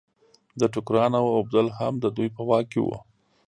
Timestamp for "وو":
2.81-2.97